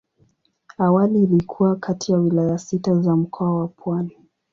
Awali 0.77 1.23
ilikuwa 1.23 1.75
kati 1.75 2.11
ya 2.11 2.17
wilaya 2.17 2.57
sita 2.57 2.95
za 3.01 3.15
Mkoa 3.15 3.55
wa 3.55 3.67
Pwani. 3.67 4.17